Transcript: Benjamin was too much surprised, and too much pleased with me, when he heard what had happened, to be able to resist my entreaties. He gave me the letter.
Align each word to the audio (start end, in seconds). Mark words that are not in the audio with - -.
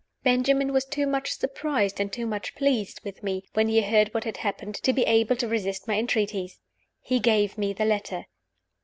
Benjamin 0.23 0.73
was 0.73 0.83
too 0.83 1.05
much 1.05 1.29
surprised, 1.33 1.99
and 1.99 2.11
too 2.11 2.25
much 2.25 2.55
pleased 2.55 2.99
with 3.03 3.21
me, 3.21 3.43
when 3.53 3.67
he 3.67 3.81
heard 3.83 4.11
what 4.15 4.23
had 4.23 4.37
happened, 4.37 4.73
to 4.73 4.93
be 4.93 5.03
able 5.03 5.35
to 5.35 5.47
resist 5.47 5.87
my 5.87 5.99
entreaties. 5.99 6.57
He 7.01 7.19
gave 7.19 7.55
me 7.55 7.71
the 7.71 7.85
letter. 7.85 8.25